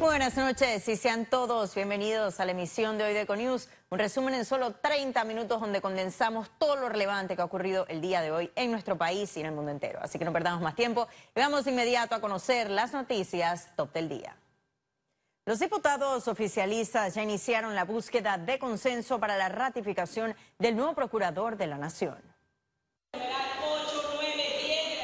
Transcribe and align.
Buenas 0.00 0.36
noches 0.36 0.88
y 0.88 0.96
sean 0.96 1.24
todos 1.26 1.74
bienvenidos 1.74 2.40
a 2.40 2.44
la 2.44 2.52
emisión 2.52 2.98
de 2.98 3.04
hoy 3.04 3.14
de 3.14 3.22
Econews, 3.22 3.68
un 3.90 3.98
resumen 3.98 4.34
en 4.34 4.44
solo 4.44 4.72
30 4.72 5.24
minutos 5.24 5.60
donde 5.60 5.80
condensamos 5.80 6.50
todo 6.58 6.76
lo 6.76 6.88
relevante 6.88 7.36
que 7.36 7.42
ha 7.42 7.44
ocurrido 7.44 7.86
el 7.88 8.00
día 8.00 8.20
de 8.20 8.30
hoy 8.30 8.52
en 8.56 8.70
nuestro 8.70 8.98
país 8.98 9.36
y 9.36 9.40
en 9.40 9.46
el 9.46 9.52
mundo 9.52 9.70
entero. 9.70 10.00
Así 10.02 10.18
que 10.18 10.24
no 10.24 10.32
perdamos 10.32 10.60
más 10.60 10.74
tiempo 10.74 11.08
y 11.34 11.40
vamos 11.40 11.64
de 11.64 11.70
inmediato 11.70 12.14
a 12.14 12.20
conocer 12.20 12.70
las 12.70 12.92
noticias 12.92 13.70
top 13.76 13.92
del 13.92 14.08
día. 14.08 14.36
Los 15.46 15.58
diputados 15.58 16.26
oficialistas 16.26 17.14
ya 17.14 17.22
iniciaron 17.22 17.74
la 17.74 17.84
búsqueda 17.84 18.38
de 18.38 18.58
consenso 18.58 19.20
para 19.20 19.36
la 19.36 19.48
ratificación 19.48 20.34
del 20.58 20.74
nuevo 20.76 20.94
procurador 20.94 21.56
de 21.56 21.66
la 21.66 21.78
Nación. 21.78 22.18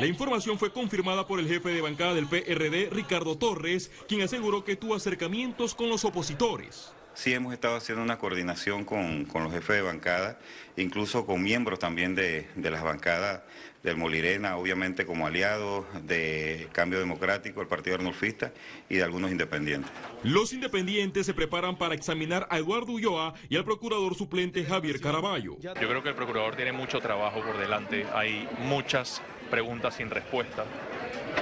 La 0.01 0.07
información 0.07 0.59
fue 0.59 0.73
confirmada 0.73 1.27
por 1.27 1.41
el 1.41 1.46
jefe 1.46 1.69
de 1.69 1.82
bancada 1.82 2.14
del 2.14 2.27
PRD, 2.27 2.89
Ricardo 2.91 3.37
Torres, 3.37 3.91
quien 4.09 4.23
aseguró 4.23 4.64
que 4.64 4.75
tuvo 4.75 4.95
acercamientos 4.95 5.75
con 5.75 5.91
los 5.91 6.07
opositores. 6.07 6.91
Sí, 7.13 7.35
hemos 7.35 7.53
estado 7.53 7.77
haciendo 7.77 8.03
una 8.03 8.17
coordinación 8.17 8.86
con, 8.86 9.29
los 9.31 9.53
jefes 9.53 9.77
de 9.77 9.82
bancada, 9.82 10.39
incluso 10.79 11.27
con 11.27 11.43
miembros 11.43 11.81
también 11.81 12.14
de, 12.14 12.46
las 12.57 12.82
bancadas 12.82 13.43
del 13.82 13.99
Molirena, 13.99 14.57
obviamente 14.57 15.05
como 15.05 15.27
aliados 15.27 15.85
de 16.07 16.69
Cambio 16.72 16.99
Democrático, 16.99 17.61
el 17.61 17.67
Partido 17.67 17.96
Arnulfista 17.96 18.55
y 18.89 18.94
de 18.96 19.03
algunos 19.03 19.30
independientes. 19.30 19.91
Los 20.22 20.55
independientes 20.55 21.27
se 21.27 21.35
preparan 21.35 21.77
para 21.77 21.94
examinar 21.94 22.46
a 22.49 22.57
Eduardo 22.57 22.93
Ulloa 22.93 23.35
y 23.50 23.57
al 23.57 23.67
procurador 23.67 24.14
suplente 24.14 24.64
Javier 24.64 24.99
Caraballo. 24.99 25.58
Yo 25.61 25.75
creo 25.75 26.03
que 26.03 26.08
el 26.08 26.14
procurador 26.14 26.57
tiene 26.57 26.72
mucho 26.72 27.00
trabajo 27.00 27.43
por 27.43 27.58
delante, 27.58 28.07
hay 28.14 28.49
muchas 28.61 29.21
preguntas 29.50 29.95
sin 29.95 30.09
respuesta. 30.09 30.64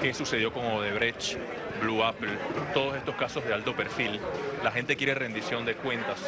¿Qué 0.00 0.14
sucedió 0.14 0.52
con 0.52 0.64
Odebrecht, 0.64 1.36
Blue 1.82 2.02
Apple, 2.02 2.30
todos 2.72 2.96
estos 2.96 3.14
casos 3.16 3.44
de 3.44 3.52
alto 3.52 3.74
perfil? 3.74 4.20
La 4.62 4.70
gente 4.70 4.96
quiere 4.96 5.14
rendición 5.14 5.64
de 5.64 5.74
cuentas, 5.74 6.18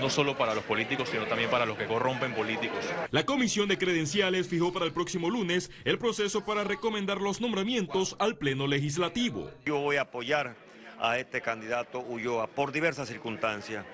no 0.00 0.10
solo 0.10 0.36
para 0.36 0.54
los 0.54 0.64
políticos, 0.64 1.08
sino 1.08 1.24
también 1.24 1.50
para 1.50 1.64
los 1.66 1.78
que 1.78 1.86
corrompen 1.86 2.34
políticos. 2.34 2.84
La 3.10 3.24
Comisión 3.24 3.68
de 3.68 3.78
Credenciales 3.78 4.48
fijó 4.48 4.72
para 4.72 4.86
el 4.86 4.92
próximo 4.92 5.30
lunes 5.30 5.70
el 5.84 5.98
proceso 5.98 6.44
para 6.44 6.64
recomendar 6.64 7.20
los 7.20 7.40
nombramientos 7.40 8.16
al 8.18 8.36
Pleno 8.36 8.66
Legislativo. 8.66 9.50
Yo 9.64 9.78
voy 9.78 9.96
a 9.96 10.02
apoyar 10.02 10.54
a 11.00 11.18
este 11.18 11.40
candidato 11.40 12.00
Ulloa 12.00 12.46
por 12.46 12.72
diversas 12.72 13.08
circunstancias 13.08 13.84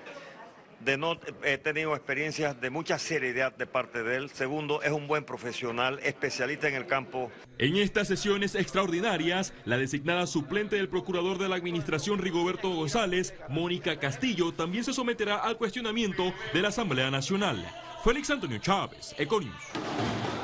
de 0.79 0.97
no 0.97 1.19
he 1.43 1.57
tenido 1.57 1.95
experiencias 1.95 2.59
de 2.59 2.69
mucha 2.69 2.99
seriedad 2.99 3.55
de 3.55 3.67
parte 3.67 4.03
de 4.03 4.15
él. 4.17 4.29
Segundo, 4.29 4.81
es 4.81 4.91
un 4.91 5.07
buen 5.07 5.23
profesional, 5.23 5.99
especialista 6.03 6.67
en 6.67 6.75
el 6.75 6.87
campo. 6.87 7.31
En 7.57 7.75
estas 7.75 8.07
sesiones 8.07 8.55
extraordinarias, 8.55 9.53
la 9.65 9.77
designada 9.77 10.27
suplente 10.27 10.75
del 10.75 10.89
procurador 10.89 11.37
de 11.37 11.49
la 11.49 11.55
Administración 11.55 12.19
Rigoberto 12.19 12.69
González, 12.69 13.33
Mónica 13.49 13.99
Castillo, 13.99 14.53
también 14.53 14.83
se 14.83 14.93
someterá 14.93 15.37
al 15.37 15.57
cuestionamiento 15.57 16.33
de 16.53 16.61
la 16.61 16.69
Asamblea 16.69 17.11
Nacional. 17.11 17.65
Félix 18.03 18.29
Antonio 18.29 18.59
Chávez, 18.59 19.13
Econius. 19.17 19.53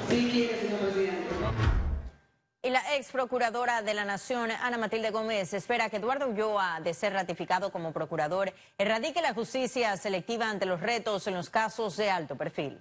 Sí, 0.10 0.50
la 2.76 2.98
ex 2.98 3.10
procuradora 3.10 3.82
de 3.82 3.94
la 3.94 4.04
Nación, 4.04 4.52
Ana 4.52 4.78
Matilde 4.78 5.10
Gómez, 5.10 5.54
espera 5.54 5.90
que 5.90 5.96
Eduardo 5.96 6.28
Ulloa, 6.28 6.82
de 6.84 6.94
ser 6.94 7.14
ratificado 7.14 7.72
como 7.72 7.94
procurador, 7.94 8.54
erradique 8.78 9.22
la 9.22 9.34
justicia 9.34 9.96
selectiva 9.96 10.50
ante 10.50 10.66
los 10.66 10.82
retos 10.82 11.26
en 11.28 11.36
los 11.36 11.50
casos 11.50 11.96
de 11.96 12.10
alto 12.10 12.36
perfil. 12.36 12.78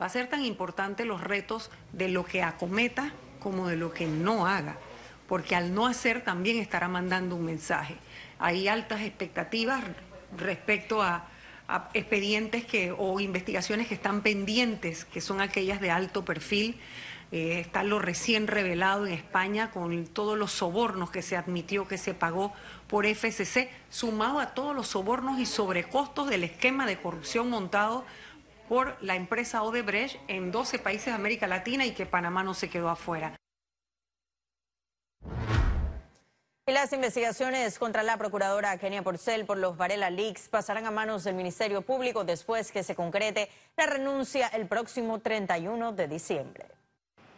Va 0.00 0.06
a 0.06 0.08
ser 0.08 0.28
tan 0.28 0.44
importante 0.44 1.04
los 1.04 1.20
retos 1.20 1.68
de 1.92 2.08
lo 2.10 2.24
que 2.24 2.44
acometa 2.44 3.10
como 3.40 3.66
de 3.66 3.74
lo 3.74 3.92
que 3.92 4.06
no 4.06 4.46
haga, 4.46 4.76
porque 5.26 5.56
al 5.56 5.74
no 5.74 5.88
hacer 5.88 6.22
también 6.22 6.58
estará 6.58 6.86
mandando 6.86 7.34
un 7.34 7.44
mensaje. 7.44 7.96
Hay 8.38 8.68
altas 8.68 9.00
expectativas 9.00 9.82
respecto 10.36 11.02
a, 11.02 11.26
expedientes 11.94 12.64
que, 12.64 12.94
o 12.96 13.20
investigaciones 13.20 13.88
que 13.88 13.94
están 13.94 14.22
pendientes, 14.22 15.04
que 15.04 15.20
son 15.20 15.40
aquellas 15.40 15.80
de 15.80 15.90
alto 15.90 16.24
perfil 16.24 16.78
eh, 17.30 17.60
está 17.60 17.82
lo 17.82 17.98
recién 17.98 18.46
revelado 18.46 19.06
en 19.06 19.12
España 19.12 19.70
con 19.70 20.06
todos 20.06 20.38
los 20.38 20.50
sobornos 20.50 21.10
que 21.10 21.20
se 21.20 21.36
admitió 21.36 21.86
que 21.86 21.98
se 21.98 22.14
pagó 22.14 22.54
por 22.86 23.04
FCC, 23.04 23.68
sumado 23.90 24.40
a 24.40 24.54
todos 24.54 24.74
los 24.74 24.88
sobornos 24.88 25.38
y 25.38 25.44
sobrecostos 25.44 26.30
del 26.30 26.44
esquema 26.44 26.86
de 26.86 26.98
corrupción 26.98 27.50
montado 27.50 28.06
por 28.66 28.96
la 29.02 29.14
empresa 29.14 29.62
Odebrecht 29.62 30.18
en 30.28 30.50
12 30.50 30.78
países 30.78 31.06
de 31.06 31.12
América 31.12 31.46
Latina 31.46 31.84
y 31.84 31.92
que 31.92 32.06
Panamá 32.06 32.42
no 32.42 32.54
se 32.54 32.70
quedó 32.70 32.88
afuera. 32.88 33.36
Y 36.68 36.72
las 36.72 36.92
investigaciones 36.92 37.78
contra 37.78 38.02
la 38.02 38.18
procuradora 38.18 38.76
Kenia 38.76 39.02
Porcel 39.02 39.46
por 39.46 39.56
los 39.56 39.78
Varela 39.78 40.10
Leaks 40.10 40.50
pasarán 40.50 40.84
a 40.84 40.90
manos 40.90 41.24
del 41.24 41.34
Ministerio 41.34 41.80
Público 41.80 42.24
después 42.24 42.72
que 42.72 42.82
se 42.82 42.94
concrete 42.94 43.48
la 43.74 43.86
renuncia 43.86 44.48
el 44.48 44.66
próximo 44.66 45.18
31 45.18 45.92
de 45.92 46.08
diciembre 46.08 46.66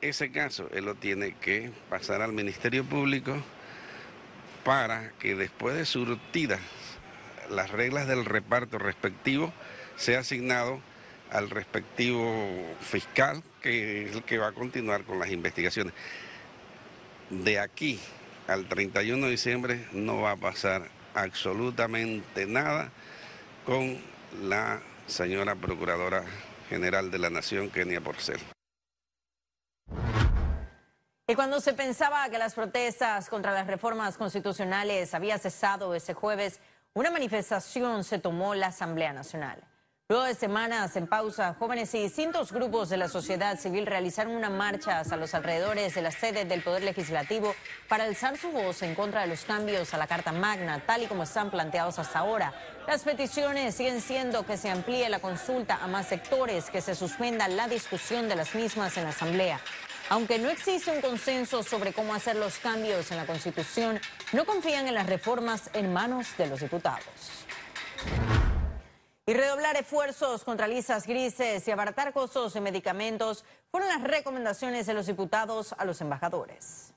ese 0.00 0.32
caso 0.32 0.68
él 0.72 0.84
lo 0.84 0.96
tiene 0.96 1.36
que 1.36 1.70
pasar 1.88 2.22
al 2.22 2.32
Ministerio 2.32 2.84
Público 2.84 3.36
para 4.64 5.12
que 5.20 5.36
después 5.36 5.76
de 5.76 5.84
surtidas 5.84 6.58
las 7.50 7.70
reglas 7.70 8.08
del 8.08 8.24
reparto 8.24 8.78
respectivo 8.78 9.52
sea 9.94 10.18
asignado 10.18 10.80
al 11.30 11.50
respectivo 11.50 12.34
fiscal 12.80 13.44
que 13.62 14.06
es 14.06 14.16
el 14.16 14.24
que 14.24 14.38
va 14.38 14.48
a 14.48 14.52
continuar 14.52 15.04
con 15.04 15.20
las 15.20 15.30
investigaciones. 15.30 15.94
De 17.30 17.60
aquí 17.60 18.00
al 18.50 18.66
31 18.66 19.26
de 19.26 19.30
diciembre 19.30 19.86
no 19.92 20.22
va 20.22 20.32
a 20.32 20.36
pasar 20.36 20.88
absolutamente 21.14 22.46
nada 22.46 22.90
con 23.64 23.96
la 24.42 24.80
señora 25.06 25.54
Procuradora 25.54 26.24
General 26.68 27.12
de 27.12 27.18
la 27.20 27.30
Nación, 27.30 27.70
Kenia 27.70 28.00
Porcel. 28.00 28.40
Y 31.28 31.34
cuando 31.36 31.60
se 31.60 31.74
pensaba 31.74 32.28
que 32.28 32.38
las 32.38 32.54
protestas 32.54 33.28
contra 33.28 33.52
las 33.52 33.68
reformas 33.68 34.18
constitucionales 34.18 35.14
había 35.14 35.38
cesado 35.38 35.94
ese 35.94 36.12
jueves, 36.12 36.58
una 36.92 37.12
manifestación 37.12 38.02
se 38.02 38.18
tomó 38.18 38.56
la 38.56 38.66
Asamblea 38.68 39.12
Nacional. 39.12 39.62
Luego 40.10 40.24
de 40.24 40.34
semanas 40.34 40.96
en 40.96 41.06
pausa, 41.06 41.54
jóvenes 41.56 41.94
y 41.94 42.02
distintos 42.02 42.50
grupos 42.50 42.88
de 42.88 42.96
la 42.96 43.08
sociedad 43.08 43.56
civil 43.56 43.86
realizaron 43.86 44.34
una 44.34 44.50
marcha 44.50 44.98
hasta 44.98 45.16
los 45.16 45.34
alrededores 45.34 45.94
de 45.94 46.02
la 46.02 46.10
sede 46.10 46.44
del 46.44 46.64
Poder 46.64 46.82
Legislativo 46.82 47.54
para 47.88 48.02
alzar 48.02 48.36
su 48.36 48.50
voz 48.50 48.82
en 48.82 48.96
contra 48.96 49.20
de 49.20 49.28
los 49.28 49.44
cambios 49.44 49.94
a 49.94 49.98
la 49.98 50.08
Carta 50.08 50.32
Magna, 50.32 50.82
tal 50.84 51.04
y 51.04 51.06
como 51.06 51.22
están 51.22 51.48
planteados 51.52 52.00
hasta 52.00 52.18
ahora. 52.18 52.52
Las 52.88 53.04
peticiones 53.04 53.76
siguen 53.76 54.00
siendo 54.00 54.44
que 54.44 54.56
se 54.56 54.68
amplíe 54.68 55.08
la 55.08 55.20
consulta 55.20 55.78
a 55.80 55.86
más 55.86 56.08
sectores, 56.08 56.70
que 56.70 56.80
se 56.80 56.96
suspenda 56.96 57.46
la 57.46 57.68
discusión 57.68 58.28
de 58.28 58.34
las 58.34 58.56
mismas 58.56 58.96
en 58.96 59.04
la 59.04 59.10
Asamblea. 59.10 59.60
Aunque 60.08 60.40
no 60.40 60.50
existe 60.50 60.90
un 60.90 61.02
consenso 61.02 61.62
sobre 61.62 61.92
cómo 61.92 62.14
hacer 62.14 62.34
los 62.34 62.58
cambios 62.58 63.12
en 63.12 63.16
la 63.16 63.26
Constitución, 63.26 64.00
no 64.32 64.44
confían 64.44 64.88
en 64.88 64.94
las 64.94 65.06
reformas 65.06 65.70
en 65.72 65.92
manos 65.92 66.36
de 66.36 66.48
los 66.48 66.58
diputados. 66.58 67.04
Y 69.30 69.32
redoblar 69.32 69.76
esfuerzos 69.76 70.42
contra 70.42 70.66
listas 70.66 71.06
grises 71.06 71.68
y 71.68 71.70
abaratar 71.70 72.12
costos 72.12 72.52
de 72.52 72.60
medicamentos 72.60 73.44
fueron 73.70 73.88
las 73.88 74.02
recomendaciones 74.02 74.86
de 74.86 74.94
los 74.94 75.06
diputados 75.06 75.72
a 75.78 75.84
los 75.84 76.00
embajadores. 76.00 76.94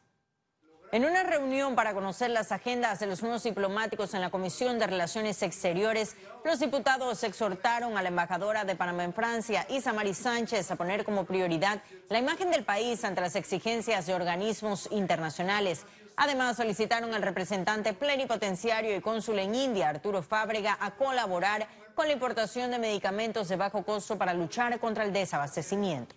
En 0.91 1.05
una 1.05 1.21
reunión 1.21 1.75
para 1.75 1.93
conocer 1.93 2.31
las 2.31 2.51
agendas 2.51 2.99
de 2.99 3.05
los 3.05 3.21
nuevos 3.21 3.43
diplomáticos 3.43 4.15
en 4.15 4.21
la 4.21 4.31
Comisión 4.31 4.79
de 4.79 4.87
Relaciones 4.87 5.43
Exteriores, 5.43 6.15
los 6.43 6.59
diputados 6.59 7.23
exhortaron 7.23 7.99
a 7.99 8.01
la 8.01 8.07
embajadora 8.07 8.65
de 8.65 8.75
Panamá 8.75 9.03
en 9.03 9.13
Francia, 9.13 9.67
Isamari 9.69 10.15
Sánchez, 10.15 10.71
a 10.71 10.75
poner 10.75 11.05
como 11.05 11.25
prioridad 11.25 11.83
la 12.09 12.17
imagen 12.17 12.49
del 12.49 12.65
país 12.65 13.03
ante 13.03 13.21
las 13.21 13.35
exigencias 13.35 14.07
de 14.07 14.15
organismos 14.15 14.87
internacionales. 14.89 15.85
Además, 16.15 16.57
solicitaron 16.57 17.13
al 17.13 17.21
representante 17.21 17.93
plenipotenciario 17.93 18.95
y 18.95 19.01
cónsul 19.01 19.39
en 19.39 19.53
India, 19.55 19.89
Arturo 19.89 20.21
Fábrega, 20.21 20.77
a 20.79 20.95
colaborar 20.95 21.67
con 21.93 22.07
la 22.07 22.13
importación 22.13 22.71
de 22.71 22.79
medicamentos 22.79 23.47
de 23.49 23.55
bajo 23.55 23.83
costo 23.83 24.17
para 24.17 24.33
luchar 24.33 24.79
contra 24.79 25.03
el 25.03 25.13
desabastecimiento. 25.13 26.15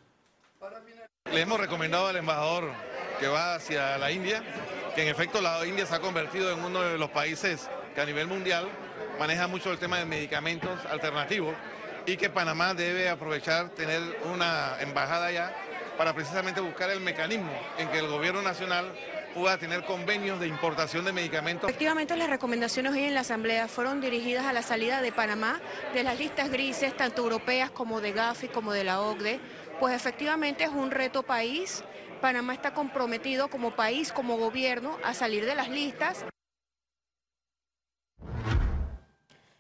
Le 1.31 1.41
hemos 1.41 1.61
recomendado 1.61 2.07
al 2.07 2.17
embajador 2.17 2.73
que 3.19 3.29
va 3.29 3.57
hacia 3.57 3.99
la 3.99 4.11
India, 4.11 4.43
que 4.95 5.03
en 5.03 5.09
efecto 5.09 5.41
la 5.41 5.65
India 5.67 5.87
se 5.87 5.95
ha 5.95 6.01
convertido 6.01 6.53
en 6.53 6.65
uno 6.65 6.83
de 6.83 6.99
los 6.99 7.11
países 7.11 7.69
que 7.95 8.01
a 8.01 8.07
nivel 8.07 8.27
mundial 8.27 8.69
maneja 9.19 9.47
mucho 9.47 9.73
el 9.73 9.79
tema 9.79 9.99
de 9.99 10.05
medicamentos 10.05 10.85
alternativos 10.87 11.55
y 12.07 12.17
que 12.17 12.31
Panamá 12.31 12.75
debe 12.75 13.09
aprovechar 13.09 13.71
tener 13.71 14.01
una 14.33 14.77
embajada 14.81 15.27
allá 15.27 15.53
para 15.99 16.15
precisamente 16.15 16.61
buscar 16.61 16.91
el 16.91 17.01
mecanismo 17.01 17.51
en 17.79 17.89
que 17.89 17.99
el 17.99 18.09
gobierno 18.09 18.43
nacional 18.43 18.93
pueda 19.37 19.59
tener 19.59 19.85
convenios 19.85 20.41
de 20.41 20.49
importación 20.49 21.05
de 21.05 21.13
medicamentos. 21.13 21.69
Efectivamente, 21.69 22.17
las 22.17 22.31
recomendaciones 22.31 22.93
hoy 22.93 23.05
en 23.05 23.15
la 23.15 23.21
Asamblea 23.21 23.69
fueron 23.69 24.01
dirigidas 24.01 24.47
a 24.47 24.53
la 24.53 24.63
salida 24.63 25.03
de 25.03 25.13
Panamá 25.13 25.61
de 25.95 26.03
las 26.03 26.19
listas 26.19 26.51
grises, 26.51 26.97
tanto 26.97 27.23
europeas 27.23 27.71
como 27.71 28.01
de 28.01 28.13
GAFI, 28.13 28.49
como 28.49 28.73
de 28.73 28.85
la 28.85 29.01
OCDE, 29.01 29.39
pues 29.79 29.95
efectivamente 29.95 30.65
es 30.65 30.71
un 30.71 30.91
reto 30.91 31.23
país 31.23 31.85
Panamá 32.21 32.55
está 32.55 32.73
comprometido 32.73 33.49
como 33.49 33.77
país, 33.77 34.13
como 34.13 34.37
gobierno, 34.37 34.99
a 35.05 35.15
salir 35.15 35.45
de 35.45 35.55
las 35.55 35.69
listas. 35.69 36.25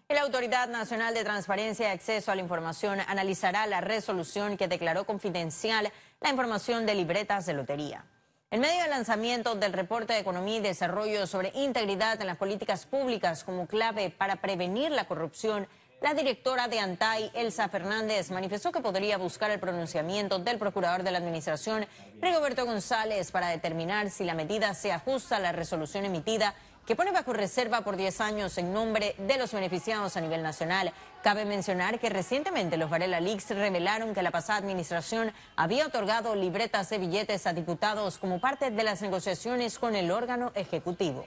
La 0.08 0.22
Autoridad 0.22 0.68
Nacional 0.68 1.14
de 1.14 1.24
Transparencia 1.24 1.88
y 1.88 1.90
Acceso 1.92 2.32
a 2.32 2.34
la 2.34 2.40
Información 2.40 3.00
analizará 3.06 3.66
la 3.66 3.80
resolución 3.80 4.56
que 4.56 4.68
declaró 4.68 5.04
confidencial 5.04 5.92
la 6.20 6.30
información 6.30 6.86
de 6.86 6.94
libretas 6.94 7.44
de 7.44 7.54
lotería. 7.54 8.04
En 8.52 8.60
medio 8.60 8.82
del 8.82 8.90
lanzamiento 8.90 9.56
del 9.56 9.72
reporte 9.72 10.12
de 10.12 10.20
Economía 10.20 10.58
y 10.58 10.60
Desarrollo 10.60 11.26
sobre 11.26 11.50
integridad 11.56 12.20
en 12.20 12.28
las 12.28 12.36
políticas 12.36 12.86
públicas 12.86 13.42
como 13.42 13.66
clave 13.66 14.10
para 14.10 14.36
prevenir 14.36 14.92
la 14.92 15.08
corrupción, 15.08 15.66
la 16.00 16.14
directora 16.14 16.68
de 16.68 16.78
ANTAI, 16.78 17.32
Elsa 17.34 17.68
Fernández, 17.68 18.30
manifestó 18.30 18.70
que 18.70 18.80
podría 18.80 19.18
buscar 19.18 19.50
el 19.50 19.58
pronunciamiento 19.58 20.38
del 20.38 20.58
procurador 20.58 21.02
de 21.02 21.10
la 21.10 21.18
Administración, 21.18 21.88
Rigoberto 22.20 22.64
González, 22.64 23.32
para 23.32 23.48
determinar 23.48 24.10
si 24.10 24.22
la 24.22 24.34
medida 24.34 24.74
se 24.74 24.92
ajusta 24.92 25.38
a 25.38 25.40
la 25.40 25.50
resolución 25.50 26.04
emitida 26.04 26.54
que 26.86 26.94
pone 26.94 27.10
bajo 27.10 27.32
reserva 27.32 27.80
por 27.80 27.96
10 27.96 28.20
años 28.20 28.56
en 28.58 28.72
nombre 28.72 29.16
de 29.18 29.36
los 29.38 29.52
beneficiados 29.52 30.16
a 30.16 30.20
nivel 30.20 30.42
nacional. 30.42 30.92
Cabe 31.22 31.44
mencionar 31.44 31.98
que 31.98 32.08
recientemente 32.08 32.76
los 32.76 32.88
Varela 32.88 33.20
Leaks 33.20 33.50
revelaron 33.50 34.14
que 34.14 34.22
la 34.22 34.30
pasada 34.30 34.60
administración 34.60 35.32
había 35.56 35.86
otorgado 35.86 36.36
libretas 36.36 36.88
de 36.88 36.98
billetes 36.98 37.46
a 37.46 37.52
diputados 37.52 38.18
como 38.18 38.40
parte 38.40 38.70
de 38.70 38.84
las 38.84 39.02
negociaciones 39.02 39.78
con 39.78 39.96
el 39.96 40.12
órgano 40.12 40.52
ejecutivo. 40.54 41.26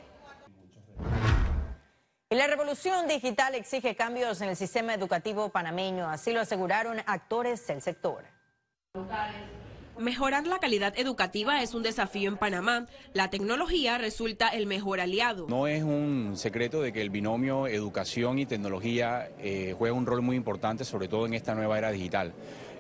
Y 2.32 2.36
la 2.36 2.48
revolución 2.48 3.08
digital 3.08 3.56
exige 3.56 3.96
cambios 3.96 4.40
en 4.42 4.50
el 4.50 4.56
sistema 4.56 4.94
educativo 4.94 5.50
panameño, 5.50 6.08
así 6.08 6.32
lo 6.32 6.42
aseguraron 6.42 7.00
actores 7.06 7.66
del 7.68 7.82
sector. 7.82 8.24
Mejorar 10.00 10.48
la 10.48 10.60
calidad 10.60 10.98
educativa 10.98 11.62
es 11.62 11.74
un 11.74 11.84
desafío 11.84 12.30
en 12.30 12.38
Panamá. 12.38 12.86
La 13.12 13.30
tecnología 13.30 13.98
resulta 13.98 14.48
el 14.48 14.66
mejor 14.66 15.02
aliado. 15.02 15.46
No 15.50 15.68
es 15.68 15.84
un 15.84 16.38
secreto 16.38 16.82
de 16.82 16.94
que 16.94 17.02
el 17.02 17.10
binomio 17.10 17.68
educación 17.68 18.40
y 18.40 18.46
tecnología 18.46 19.30
eh, 19.40 19.76
juega 19.78 19.94
un 19.94 20.06
rol 20.06 20.22
muy 20.22 20.38
importante, 20.38 20.86
sobre 20.86 21.10
todo 21.10 21.26
en 21.26 21.34
esta 21.34 21.54
nueva 21.54 21.78
era 21.78 21.92
digital. 21.92 22.32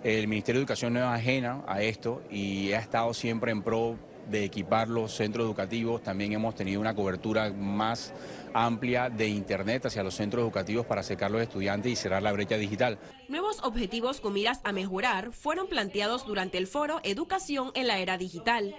El 0.01 0.29
Ministerio 0.29 0.59
de 0.59 0.63
Educación 0.63 0.93
no 0.93 1.01
es 1.01 1.05
ajena 1.07 1.61
a 1.67 1.81
esto 1.81 2.21
y 2.31 2.71
ha 2.71 2.79
estado 2.79 3.13
siempre 3.13 3.51
en 3.51 3.63
pro 3.63 3.97
de 4.29 4.43
equipar 4.43 4.87
los 4.87 5.13
centros 5.13 5.45
educativos. 5.45 6.03
También 6.03 6.33
hemos 6.33 6.55
tenido 6.55 6.79
una 6.79 6.95
cobertura 6.95 7.51
más 7.51 8.13
amplia 8.53 9.09
de 9.09 9.27
Internet 9.27 9.85
hacia 9.85 10.03
los 10.03 10.15
centros 10.15 10.43
educativos 10.43 10.85
para 10.85 11.01
acercar 11.01 11.27
a 11.27 11.33
los 11.33 11.41
estudiantes 11.41 11.91
y 11.91 11.95
cerrar 11.95 12.23
la 12.23 12.31
brecha 12.31 12.57
digital. 12.57 12.99
Nuevos 13.27 13.59
objetivos 13.63 14.21
con 14.21 14.33
miras 14.33 14.61
a 14.63 14.71
mejorar 14.71 15.31
fueron 15.31 15.67
planteados 15.67 16.25
durante 16.25 16.57
el 16.57 16.67
foro 16.67 16.99
Educación 17.03 17.71
en 17.75 17.87
la 17.87 17.99
Era 17.99 18.17
Digital. 18.17 18.75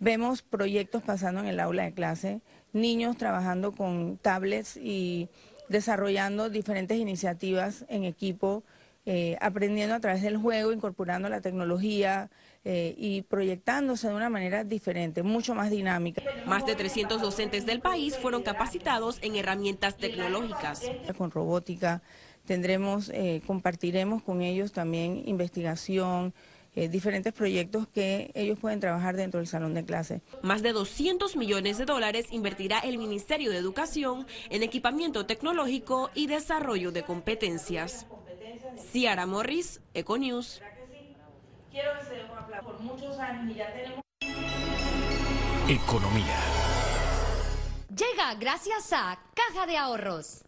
Vemos 0.00 0.42
proyectos 0.42 1.02
pasando 1.02 1.40
en 1.40 1.46
el 1.46 1.58
aula 1.58 1.84
de 1.84 1.92
clase, 1.92 2.40
niños 2.72 3.16
trabajando 3.16 3.72
con 3.72 4.16
tablets 4.18 4.76
y 4.76 5.28
desarrollando 5.68 6.50
diferentes 6.50 6.98
iniciativas 6.98 7.84
en 7.88 8.04
equipo, 8.04 8.62
eh, 9.06 9.36
aprendiendo 9.40 9.94
a 9.94 10.00
través 10.00 10.22
del 10.22 10.36
juego, 10.36 10.72
incorporando 10.72 11.28
la 11.28 11.40
tecnología, 11.40 12.30
eh, 12.70 12.94
y 12.98 13.22
proyectándose 13.22 14.08
de 14.08 14.14
una 14.14 14.28
manera 14.28 14.62
diferente, 14.62 15.22
mucho 15.22 15.54
más 15.54 15.70
dinámica. 15.70 16.20
Más 16.44 16.66
de 16.66 16.74
300 16.74 17.18
docentes 17.18 17.64
del 17.64 17.80
país 17.80 18.18
fueron 18.18 18.42
capacitados 18.42 19.16
en 19.22 19.36
herramientas 19.36 19.96
tecnológicas. 19.96 20.82
Con 21.16 21.30
robótica 21.30 22.02
tendremos, 22.44 23.08
eh, 23.14 23.40
compartiremos 23.46 24.22
con 24.22 24.42
ellos 24.42 24.72
también 24.72 25.22
investigación, 25.24 26.34
eh, 26.76 26.90
diferentes 26.90 27.32
proyectos 27.32 27.88
que 27.88 28.32
ellos 28.34 28.58
pueden 28.58 28.80
trabajar 28.80 29.16
dentro 29.16 29.40
del 29.40 29.46
salón 29.46 29.72
de 29.72 29.86
clase. 29.86 30.20
Más 30.42 30.60
de 30.60 30.74
200 30.74 31.36
millones 31.36 31.78
de 31.78 31.86
dólares 31.86 32.26
invertirá 32.32 32.80
el 32.80 32.98
Ministerio 32.98 33.50
de 33.50 33.56
Educación 33.56 34.26
en 34.50 34.62
equipamiento 34.62 35.24
tecnológico 35.24 36.10
y 36.14 36.26
desarrollo 36.26 36.92
de 36.92 37.02
competencias. 37.02 38.06
Ciara 38.92 39.24
Morris, 39.24 39.80
Econews. 39.94 40.60
Quiero 41.70 41.92
por 42.62 42.80
muchos 42.80 43.18
años 43.18 43.50
y 43.50 43.54
ya 43.54 43.72
tenemos... 43.72 44.00
Economía. 45.68 46.36
Llega 47.90 48.34
gracias 48.34 48.92
a 48.92 49.18
Caja 49.34 49.66
de 49.66 49.76
Ahorros. 49.76 50.44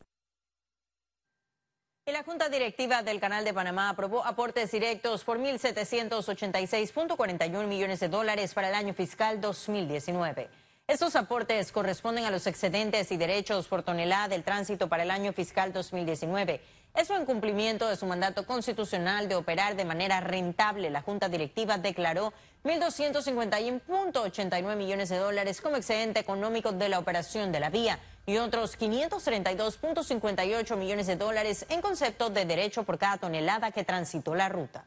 Y 2.07 2.13
la 2.13 2.23
Junta 2.25 2.49
Directiva 2.49 3.03
del 3.03 3.21
Canal 3.21 3.45
de 3.45 3.53
Panamá 3.53 3.91
aprobó 3.91 4.25
aportes 4.25 4.73
directos 4.73 5.23
por 5.23 5.39
1.786.41 5.39 7.67
millones 7.67 8.01
de 8.01 8.09
dólares 8.09 8.55
para 8.55 8.71
el 8.71 8.75
año 8.75 8.95
fiscal 8.95 9.39
2019. 9.41 10.49
Estos 10.91 11.15
aportes 11.15 11.71
corresponden 11.71 12.25
a 12.25 12.33
los 12.33 12.49
excedentes 12.49 13.13
y 13.13 13.17
derechos 13.17 13.69
por 13.69 13.85
tonelada 13.85 14.27
del 14.27 14.43
tránsito 14.43 14.89
para 14.89 15.05
el 15.05 15.13
año 15.13 15.33
fiscal 15.33 15.73
2019 15.73 16.61
eso 16.93 17.17
en 17.17 17.25
cumplimiento 17.25 17.87
de 17.87 17.95
su 17.97 18.05
mandato 18.07 18.45
constitucional 18.45 19.29
de 19.29 19.37
operar 19.37 19.77
de 19.77 19.85
manera 19.85 20.21
rentable. 20.21 20.91
La 20.91 21.03
Junta 21.03 21.29
Directiva 21.29 21.79
declaró 21.79 22.33
1.251.89 22.65 24.77
millones 24.77 25.09
de 25.09 25.19
dólares 25.19 25.61
como 25.61 25.77
excedente 25.77 26.19
económico 26.19 26.73
de 26.73 26.89
la 26.89 26.99
operación 26.99 27.53
de 27.53 27.61
la 27.61 27.71
vía 27.71 28.01
y 28.27 28.39
otros 28.39 28.77
532.58 28.77 30.77
millones 30.77 31.07
de 31.07 31.15
dólares 31.15 31.65
en 31.69 31.81
concepto 31.81 32.29
de 32.31 32.45
derecho 32.45 32.83
por 32.83 32.99
cada 32.99 33.19
tonelada 33.19 33.71
que 33.71 33.85
transitó 33.85 34.35
la 34.35 34.49
ruta. 34.49 34.85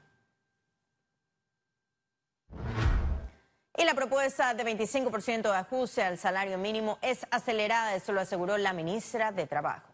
Y 3.84 3.86
la 3.86 3.96
propuesta 3.96 4.54
de 4.54 4.64
25% 4.64 5.42
de 5.42 5.58
ajuste 5.58 6.04
al 6.04 6.18
salario 6.18 6.58
mínimo 6.58 7.00
es 7.02 7.28
acelerada, 7.32 7.94
eso 7.94 8.14
lo 8.14 8.22
aseguró 8.22 8.58
la 8.58 8.72
ministra 8.72 9.34
de 9.34 9.46
Trabajo. 9.46 9.93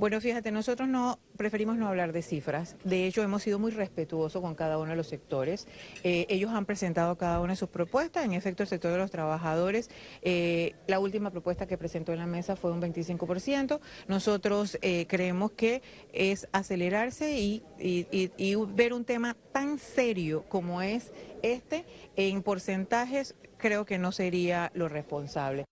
Bueno, 0.00 0.18
fíjate, 0.18 0.50
nosotros 0.50 0.88
no 0.88 1.18
preferimos 1.36 1.76
no 1.76 1.86
hablar 1.86 2.14
de 2.14 2.22
cifras. 2.22 2.74
De 2.84 3.06
hecho, 3.06 3.22
hemos 3.22 3.42
sido 3.42 3.58
muy 3.58 3.70
respetuosos 3.70 4.40
con 4.40 4.54
cada 4.54 4.78
uno 4.78 4.92
de 4.92 4.96
los 4.96 5.08
sectores. 5.08 5.68
Eh, 6.04 6.24
ellos 6.30 6.52
han 6.52 6.64
presentado 6.64 7.18
cada 7.18 7.38
una 7.38 7.52
de 7.52 7.56
sus 7.56 7.68
propuestas. 7.68 8.24
En 8.24 8.32
efecto, 8.32 8.62
el 8.62 8.68
sector 8.70 8.92
de 8.92 8.96
los 8.96 9.10
trabajadores, 9.10 9.90
eh, 10.22 10.74
la 10.86 11.00
última 11.00 11.30
propuesta 11.30 11.66
que 11.66 11.76
presentó 11.76 12.14
en 12.14 12.18
la 12.20 12.26
mesa 12.26 12.56
fue 12.56 12.72
un 12.72 12.80
25%. 12.80 13.78
Nosotros 14.08 14.78
eh, 14.80 15.04
creemos 15.06 15.50
que 15.50 15.82
es 16.14 16.48
acelerarse 16.50 17.38
y, 17.38 17.62
y 17.78 18.54
ver 18.74 18.94
un 18.94 19.04
tema 19.04 19.36
tan 19.52 19.78
serio 19.78 20.46
como 20.48 20.80
es 20.80 21.12
este 21.42 21.84
en 22.16 22.42
porcentajes, 22.42 23.34
creo 23.58 23.84
que 23.84 23.98
no 23.98 24.12
sería 24.12 24.70
lo 24.72 24.88
responsable. 24.88 25.66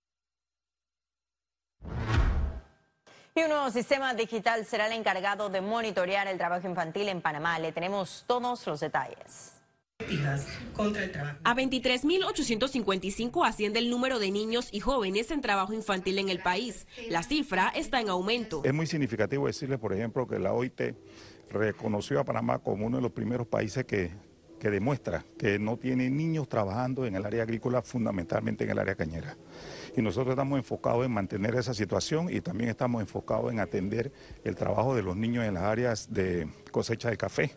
Y 3.38 3.42
un 3.42 3.50
nuevo 3.50 3.70
sistema 3.70 4.14
digital 4.14 4.64
será 4.64 4.88
el 4.88 4.94
encargado 4.94 5.48
de 5.48 5.60
monitorear 5.60 6.26
el 6.26 6.36
trabajo 6.38 6.66
infantil 6.66 7.08
en 7.08 7.20
Panamá. 7.20 7.56
Le 7.60 7.70
tenemos 7.70 8.24
todos 8.26 8.66
los 8.66 8.80
detalles. 8.80 9.52
A 11.44 11.54
23.855 11.54 13.46
asciende 13.46 13.78
el 13.78 13.90
número 13.90 14.18
de 14.18 14.32
niños 14.32 14.70
y 14.72 14.80
jóvenes 14.80 15.30
en 15.30 15.40
trabajo 15.40 15.72
infantil 15.72 16.18
en 16.18 16.30
el 16.30 16.40
país. 16.40 16.88
La 17.10 17.22
cifra 17.22 17.68
está 17.76 18.00
en 18.00 18.08
aumento. 18.08 18.62
Es 18.64 18.74
muy 18.74 18.88
significativo 18.88 19.46
decirle, 19.46 19.78
por 19.78 19.92
ejemplo, 19.92 20.26
que 20.26 20.40
la 20.40 20.52
OIT 20.52 20.96
reconoció 21.48 22.18
a 22.18 22.24
Panamá 22.24 22.58
como 22.58 22.86
uno 22.86 22.96
de 22.96 23.04
los 23.04 23.12
primeros 23.12 23.46
países 23.46 23.84
que, 23.84 24.10
que 24.58 24.68
demuestra 24.68 25.24
que 25.38 25.60
no 25.60 25.76
tiene 25.76 26.10
niños 26.10 26.48
trabajando 26.48 27.06
en 27.06 27.14
el 27.14 27.24
área 27.24 27.44
agrícola, 27.44 27.82
fundamentalmente 27.82 28.64
en 28.64 28.70
el 28.70 28.80
área 28.80 28.96
cañera 28.96 29.36
y 29.98 30.02
nosotros 30.02 30.30
estamos 30.30 30.56
enfocados 30.58 31.04
en 31.04 31.10
mantener 31.10 31.56
esa 31.56 31.74
situación 31.74 32.28
y 32.32 32.40
también 32.40 32.70
estamos 32.70 33.02
enfocados 33.02 33.50
en 33.50 33.58
atender 33.58 34.12
el 34.44 34.54
trabajo 34.54 34.94
de 34.94 35.02
los 35.02 35.16
niños 35.16 35.44
en 35.44 35.54
las 35.54 35.64
áreas 35.64 36.14
de 36.14 36.48
cosecha 36.70 37.10
de 37.10 37.16
café 37.16 37.50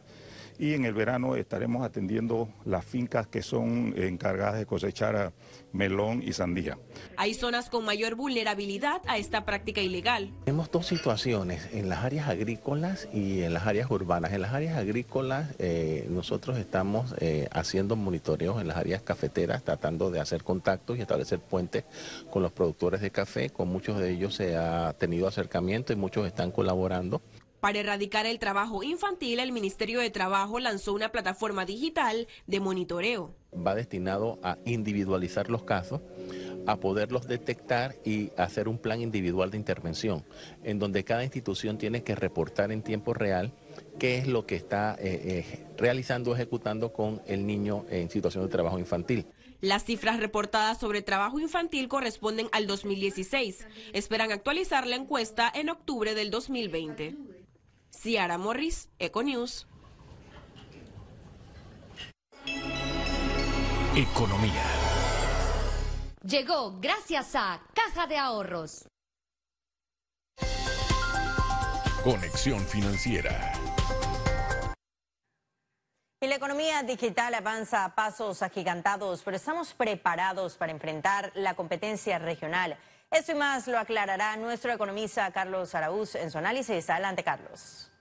y 0.61 0.75
en 0.75 0.85
el 0.85 0.93
verano 0.93 1.35
estaremos 1.35 1.83
atendiendo 1.83 2.47
las 2.65 2.85
fincas 2.85 3.25
que 3.25 3.41
son 3.41 3.95
encargadas 3.97 4.59
de 4.59 4.67
cosechar 4.67 5.33
melón 5.73 6.21
y 6.23 6.33
sandía. 6.33 6.77
Hay 7.17 7.33
zonas 7.33 7.67
con 7.71 7.83
mayor 7.83 8.13
vulnerabilidad 8.13 9.01
a 9.07 9.17
esta 9.17 9.43
práctica 9.43 9.81
ilegal. 9.81 10.31
Tenemos 10.45 10.69
dos 10.69 10.85
situaciones, 10.85 11.67
en 11.73 11.89
las 11.89 12.05
áreas 12.05 12.29
agrícolas 12.29 13.09
y 13.11 13.41
en 13.41 13.55
las 13.55 13.65
áreas 13.65 13.89
urbanas. 13.89 14.33
En 14.33 14.41
las 14.43 14.53
áreas 14.53 14.77
agrícolas 14.77 15.49
eh, 15.57 16.05
nosotros 16.11 16.59
estamos 16.59 17.15
eh, 17.17 17.47
haciendo 17.51 17.95
monitoreos 17.95 18.61
en 18.61 18.67
las 18.67 18.77
áreas 18.77 19.01
cafeteras, 19.01 19.63
tratando 19.63 20.11
de 20.11 20.19
hacer 20.19 20.43
contactos 20.43 20.95
y 20.95 21.01
establecer 21.01 21.39
puentes 21.39 21.85
con 22.29 22.43
los 22.43 22.51
productores 22.51 23.01
de 23.01 23.09
café. 23.09 23.49
Con 23.49 23.67
muchos 23.67 23.97
de 23.97 24.11
ellos 24.11 24.35
se 24.35 24.55
ha 24.55 24.93
tenido 24.93 25.27
acercamiento 25.27 25.91
y 25.91 25.95
muchos 25.95 26.27
están 26.27 26.51
colaborando. 26.51 27.19
Para 27.61 27.77
erradicar 27.77 28.25
el 28.25 28.39
trabajo 28.39 28.81
infantil, 28.81 29.39
el 29.39 29.51
Ministerio 29.51 29.99
de 29.99 30.09
Trabajo 30.09 30.59
lanzó 30.59 30.93
una 30.93 31.11
plataforma 31.11 31.63
digital 31.63 32.27
de 32.47 32.59
monitoreo. 32.59 33.35
Va 33.55 33.75
destinado 33.75 34.39
a 34.41 34.57
individualizar 34.65 35.51
los 35.51 35.61
casos, 35.61 36.01
a 36.65 36.77
poderlos 36.77 37.27
detectar 37.27 37.93
y 38.03 38.31
hacer 38.35 38.67
un 38.67 38.79
plan 38.79 38.99
individual 38.99 39.51
de 39.51 39.57
intervención, 39.57 40.25
en 40.63 40.79
donde 40.79 41.03
cada 41.03 41.23
institución 41.23 41.77
tiene 41.77 42.01
que 42.01 42.15
reportar 42.15 42.71
en 42.71 42.81
tiempo 42.81 43.13
real 43.13 43.53
qué 43.99 44.17
es 44.17 44.25
lo 44.25 44.47
que 44.47 44.55
está 44.55 44.95
eh, 44.99 45.45
eh, 45.45 45.65
realizando 45.77 46.31
o 46.31 46.33
ejecutando 46.33 46.91
con 46.91 47.21
el 47.27 47.45
niño 47.45 47.85
en 47.91 48.09
situación 48.09 48.43
de 48.43 48.49
trabajo 48.49 48.79
infantil. 48.79 49.27
Las 49.59 49.85
cifras 49.85 50.19
reportadas 50.19 50.79
sobre 50.79 51.03
trabajo 51.03 51.39
infantil 51.39 51.87
corresponden 51.87 52.47
al 52.53 52.65
2016. 52.65 53.67
Esperan 53.93 54.31
actualizar 54.31 54.87
la 54.87 54.95
encuesta 54.95 55.51
en 55.53 55.69
octubre 55.69 56.15
del 56.15 56.31
2020. 56.31 57.40
Ciara 57.91 58.37
Morris, 58.37 58.89
Econews. 58.99 59.67
Economía. 63.95 64.63
Llegó 66.23 66.79
gracias 66.79 67.35
a 67.35 67.61
Caja 67.73 68.07
de 68.07 68.17
Ahorros. 68.17 68.87
Conexión 72.03 72.59
financiera. 72.61 73.53
Y 76.21 76.27
la 76.27 76.35
economía 76.35 76.81
digital 76.83 77.33
avanza 77.33 77.83
a 77.83 77.93
pasos 77.93 78.41
agigantados, 78.41 79.21
pero 79.23 79.37
estamos 79.37 79.73
preparados 79.73 80.55
para 80.55 80.71
enfrentar 80.71 81.31
la 81.35 81.55
competencia 81.55 82.19
regional. 82.19 82.77
Eso 83.11 83.33
y 83.33 83.35
más 83.35 83.67
lo 83.67 83.77
aclarará 83.77 84.37
nuestro 84.37 84.71
economista 84.71 85.29
Carlos 85.33 85.75
Araúz 85.75 86.15
en 86.15 86.31
su 86.31 86.37
análisis. 86.37 86.89
Adelante, 86.89 87.25
Carlos. 87.25 87.91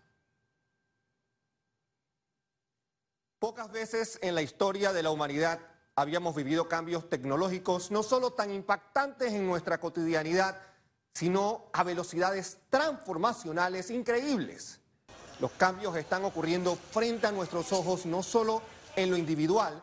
Pocas 3.40 3.72
veces 3.72 4.20
en 4.22 4.36
la 4.36 4.42
historia 4.42 4.92
de 4.92 5.02
la 5.02 5.10
humanidad 5.10 5.58
habíamos 5.96 6.36
vivido 6.36 6.68
cambios 6.68 7.10
tecnológicos 7.10 7.90
no 7.90 8.04
solo 8.04 8.34
tan 8.34 8.52
impactantes 8.52 9.32
en 9.32 9.48
nuestra 9.48 9.80
cotidianidad, 9.80 10.56
sino 11.12 11.66
a 11.72 11.82
velocidades 11.82 12.58
transformacionales 12.70 13.90
increíbles. 13.90 14.78
Los 15.40 15.50
cambios 15.52 15.96
están 15.96 16.24
ocurriendo 16.24 16.76
frente 16.76 17.26
a 17.26 17.32
nuestros 17.32 17.72
ojos 17.72 18.06
no 18.06 18.22
solo 18.22 18.62
en 18.94 19.10
lo 19.10 19.16
individual, 19.16 19.82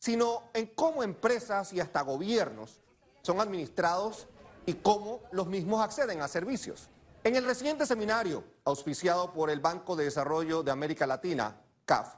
sino 0.00 0.50
en 0.52 0.66
cómo 0.74 1.04
empresas 1.04 1.72
y 1.72 1.78
hasta 1.78 2.00
gobiernos 2.00 2.80
son 3.22 3.40
administrados 3.40 4.26
y 4.66 4.74
cómo 4.74 5.22
los 5.32 5.46
mismos 5.46 5.82
acceden 5.82 6.22
a 6.22 6.28
servicios. 6.28 6.88
En 7.22 7.36
el 7.36 7.44
reciente 7.44 7.86
seminario 7.86 8.44
auspiciado 8.64 9.32
por 9.32 9.50
el 9.50 9.60
Banco 9.60 9.96
de 9.96 10.04
Desarrollo 10.04 10.62
de 10.62 10.70
América 10.70 11.06
Latina, 11.06 11.56
CAF, 11.84 12.14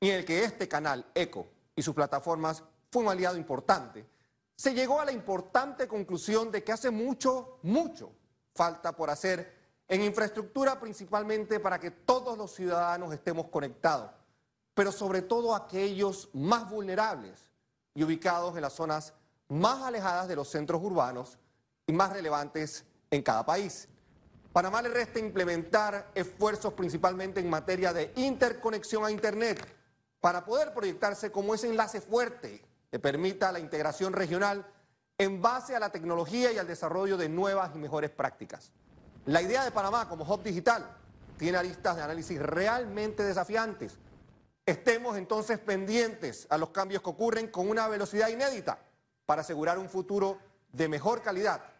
y 0.00 0.10
en 0.10 0.16
el 0.16 0.24
que 0.24 0.44
este 0.44 0.68
canal, 0.68 1.06
ECO, 1.14 1.46
y 1.74 1.82
sus 1.82 1.94
plataformas 1.94 2.62
fue 2.90 3.02
un 3.02 3.08
aliado 3.08 3.36
importante, 3.36 4.06
se 4.56 4.72
llegó 4.72 5.00
a 5.00 5.04
la 5.04 5.12
importante 5.12 5.86
conclusión 5.86 6.50
de 6.50 6.64
que 6.64 6.72
hace 6.72 6.90
mucho, 6.90 7.58
mucho 7.62 8.12
falta 8.54 8.92
por 8.92 9.10
hacer 9.10 9.54
en 9.86 10.02
infraestructura 10.02 10.80
principalmente 10.80 11.60
para 11.60 11.78
que 11.78 11.90
todos 11.90 12.36
los 12.36 12.54
ciudadanos 12.54 13.12
estemos 13.12 13.48
conectados, 13.48 14.10
pero 14.74 14.90
sobre 14.90 15.22
todo 15.22 15.54
aquellos 15.54 16.30
más 16.32 16.68
vulnerables 16.70 17.50
y 17.94 18.02
ubicados 18.02 18.56
en 18.56 18.62
las 18.62 18.72
zonas 18.72 19.12
más 19.48 19.82
alejadas 19.82 20.28
de 20.28 20.36
los 20.36 20.48
centros 20.48 20.82
urbanos 20.82 21.38
y 21.88 21.92
más 21.92 22.12
relevantes 22.12 22.84
en 23.10 23.22
cada 23.22 23.46
país. 23.46 23.88
Panamá 24.52 24.82
le 24.82 24.88
resta 24.88 25.18
implementar 25.18 26.10
esfuerzos 26.14 26.72
principalmente 26.72 27.40
en 27.40 27.48
materia 27.48 27.92
de 27.92 28.12
interconexión 28.16 29.04
a 29.04 29.10
Internet 29.10 29.64
para 30.20 30.44
poder 30.44 30.74
proyectarse 30.74 31.30
como 31.30 31.54
ese 31.54 31.68
enlace 31.68 32.00
fuerte 32.00 32.64
que 32.90 32.98
permita 32.98 33.52
la 33.52 33.60
integración 33.60 34.12
regional 34.12 34.66
en 35.18 35.40
base 35.40 35.76
a 35.76 35.78
la 35.78 35.90
tecnología 35.90 36.50
y 36.52 36.58
al 36.58 36.66
desarrollo 36.66 37.16
de 37.16 37.28
nuevas 37.28 37.70
y 37.74 37.78
mejores 37.78 38.10
prácticas. 38.10 38.72
La 39.26 39.40
idea 39.40 39.62
de 39.62 39.70
Panamá 39.70 40.08
como 40.08 40.24
hub 40.24 40.42
digital 40.42 40.84
tiene 41.38 41.58
aristas 41.58 41.96
de 41.96 42.02
análisis 42.02 42.40
realmente 42.40 43.22
desafiantes. 43.22 43.96
Estemos 44.64 45.16
entonces 45.16 45.60
pendientes 45.60 46.48
a 46.50 46.58
los 46.58 46.70
cambios 46.70 47.02
que 47.02 47.10
ocurren 47.10 47.48
con 47.48 47.68
una 47.68 47.86
velocidad 47.86 48.28
inédita 48.28 48.80
para 49.24 49.42
asegurar 49.42 49.78
un 49.78 49.88
futuro 49.88 50.38
de 50.72 50.88
mejor 50.88 51.22
calidad 51.22 51.75